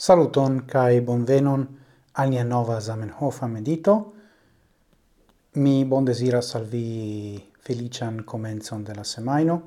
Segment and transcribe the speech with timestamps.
[0.00, 1.64] Saluton kai bonvenon
[2.12, 4.12] al nia nova Zamenhofa medito.
[5.60, 9.58] Mi bon desiras salvi felician comencon de la semaino.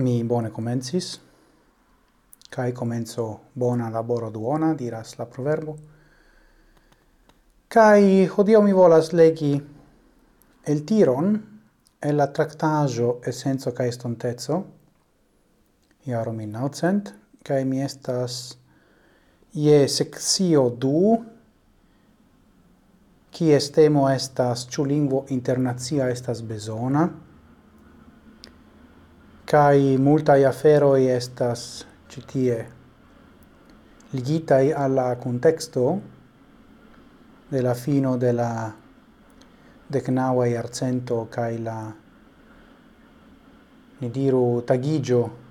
[0.00, 1.20] Mi bone comencis,
[2.48, 5.76] kai comenzo bona laboro duona, diras la proverbo.
[7.68, 9.54] Kai hodio mi volas legi
[10.64, 11.34] el tiron
[12.00, 14.64] e la tractajo essenzo kai stontezzo,
[16.04, 18.56] Iaro 1900 kai mi estas
[19.54, 21.24] ie sexio du
[23.32, 27.08] qui estemo estas ĉu lingvo internazia estas bezona?
[29.44, 32.60] Kai multaj aferoj estas citie
[34.12, 36.00] ligita ligitaj alla contexto
[37.50, 38.72] de la fino de la
[39.88, 41.92] decnaua iarcento kai la
[44.00, 45.41] ni diru tagigio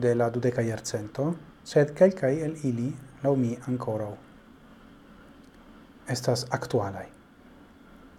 [0.00, 4.08] de la dudeca iarcento, sed quelcae el ili, lau mi, ancora
[6.08, 7.06] Estas actualai.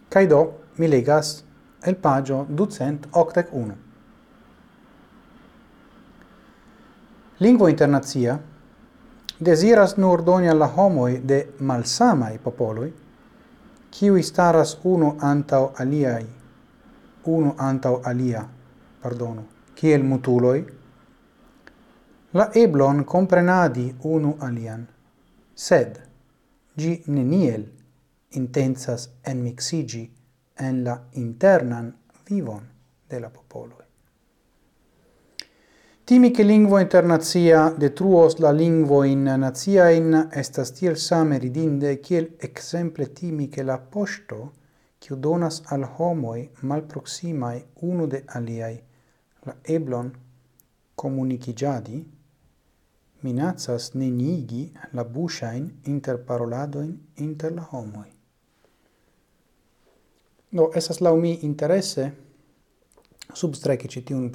[0.09, 1.43] Cai do, mi legas
[1.83, 3.75] el pagio ducent octec unu.
[7.39, 8.39] Lingvo internazia
[9.39, 12.93] desiras nur doni alla homoi de malsamai popoloi,
[13.91, 16.27] kiui staras uno antau aliai,
[17.25, 18.45] uno antau alia,
[19.01, 19.43] pardonu,
[19.75, 20.65] kiel mutuloi,
[22.33, 24.87] la eblon comprenadi unu alian,
[25.53, 25.99] sed
[26.77, 27.63] gi neniel
[28.39, 30.03] intensas enmixigi
[30.55, 31.93] en la internan
[32.25, 32.63] vivon
[33.09, 33.85] de la popoloi.
[36.05, 42.35] Timi che lingua internazia detruos la lingua in nazia in estas tiel same ridinde kiel
[42.37, 44.53] exemple timi che la posto
[44.97, 48.81] kiu donas al homoi malproximai uno de aliai
[49.43, 50.11] la eblon
[50.95, 52.19] comunicigiadi
[53.23, 58.09] minacas nenigi la busain inter paroladoin inter la homoi.
[60.51, 62.11] Do esas lau mi interese
[63.33, 64.31] substreki ĉi tiun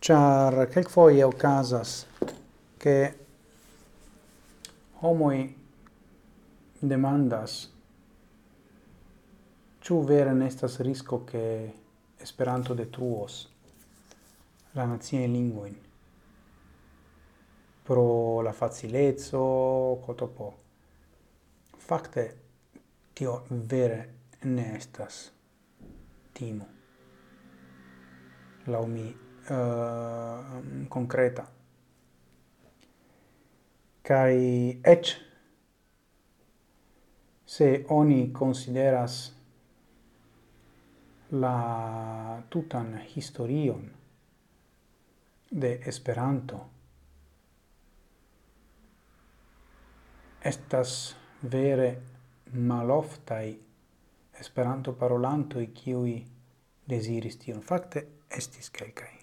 [0.00, 2.06] Char, quelc foie okazas
[2.78, 3.14] ke
[5.00, 5.54] homoi
[6.80, 7.68] demandas
[9.82, 11.44] ciu vere estas risko ke
[12.20, 13.48] Esperanto detruos
[14.74, 15.87] la nazione lingvojn
[17.88, 20.54] pro la facilezzo, cotopo.
[21.76, 22.40] facte
[23.14, 25.32] tio vere ne estas
[26.32, 26.66] timo.
[28.66, 31.50] la mi uh, concreta.
[34.02, 35.16] Kai ech
[37.46, 39.32] se oni consideras
[41.30, 43.90] la tutan historion
[45.50, 46.77] de Esperanto
[50.48, 51.16] estas
[51.52, 51.88] vere
[52.52, 53.48] maloftai
[54.40, 56.16] esperanto parolantoi kiui
[56.88, 57.60] desiris tion.
[57.62, 59.14] Fakte estis kelkai.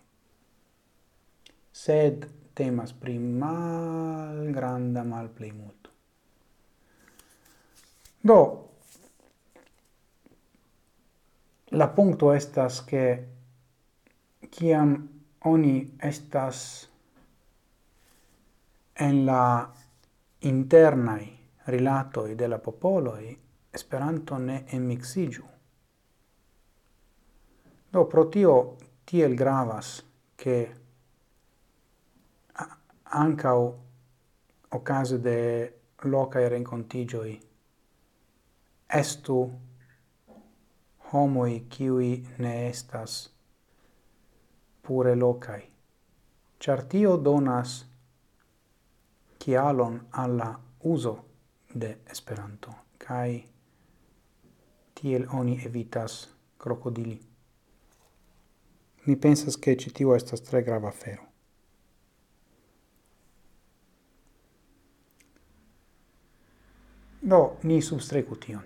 [1.71, 5.89] Sed temas pri malgranda malplej multo.
[8.25, 8.39] Do
[11.71, 13.05] la punto estas ke
[14.51, 14.95] kiam
[15.45, 16.61] oni estas
[18.95, 19.41] en la
[20.45, 21.25] internai
[21.65, 23.37] rilatoi de la popoloi
[23.75, 25.43] Esperanto ne emixigiu.
[27.91, 29.89] Do pro tio tiel gravas
[30.35, 30.55] che
[33.03, 33.75] ancau
[34.69, 35.39] ocase de
[36.03, 37.35] locae rencontigioi
[38.87, 39.39] estu
[41.11, 43.17] homoi kiwi ne estas
[44.81, 45.63] pure locai.
[46.59, 47.83] Chartio donas
[49.45, 51.25] kialon alla uso
[51.73, 53.43] de Esperanto kai
[54.93, 57.19] tiel oni evitas crocodili.
[59.05, 61.27] Mi pensas che ci tio estas tre grava afero.
[67.19, 68.63] Do, ni substrecu tion.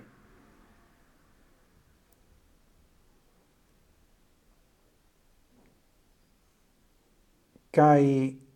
[7.69, 8.49] Kai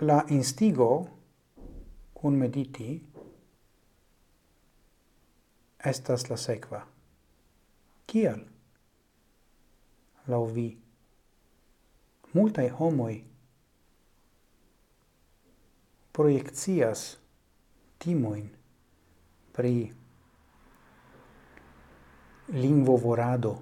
[0.00, 1.08] la instigo
[2.12, 3.02] cun mediti
[5.84, 6.82] estas la sequa.
[8.06, 8.42] Kial?
[10.28, 10.68] Lau vi.
[12.32, 13.24] Multae homoi
[16.12, 17.18] proiectias
[17.98, 18.50] timoin
[19.52, 19.92] pri
[22.48, 23.54] lingvo vorado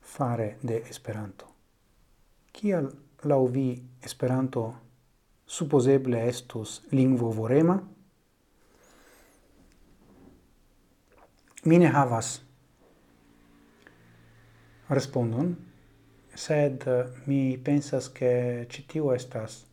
[0.00, 1.46] fare de Esperanto.
[2.52, 4.62] Kial lau vi Esperanto
[5.46, 7.78] supposeble estus lingvo vorema?
[11.64, 12.42] Mine havas
[14.88, 15.54] respondon,
[16.34, 19.64] sed eh, mi pensas che citiu estas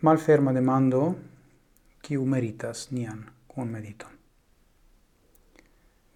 [0.00, 1.16] malferma demando,
[2.02, 4.17] qui meritas nian con mediton.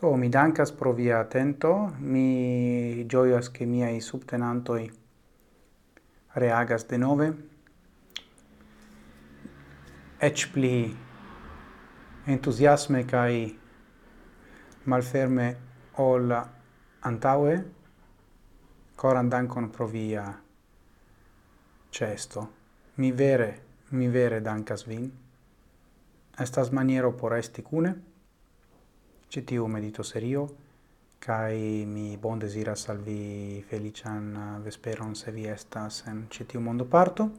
[0.02, 4.90] Do, mi dankas pro via atento, mi gioias che miei subtenantoi
[6.34, 7.28] reagas de nove,
[10.18, 10.96] ec pli
[12.24, 13.46] entusiasme cae
[14.90, 15.48] malferme
[16.02, 16.34] ol
[16.98, 17.56] antaue,
[18.96, 20.26] coran dankon pro via
[21.90, 22.48] cesto.
[22.94, 23.52] Mi vere,
[23.90, 25.12] mi vere dankas vin.
[26.36, 28.11] Estas maniero por esti cune,
[29.32, 30.42] citiu medito serio
[31.18, 36.84] kai mi bon desiras al vi felician uh, vesperon se vi estas en citiu mondo
[36.84, 37.30] parto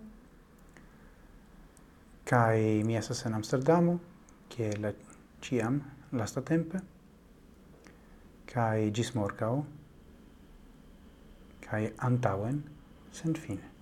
[2.23, 3.99] kai mi estas en Amsterdamo
[4.47, 4.93] che la
[5.39, 6.91] ciam lastatempe
[8.53, 9.65] kai gis morcao,
[11.65, 12.63] kai antauen
[13.11, 13.72] sen fine.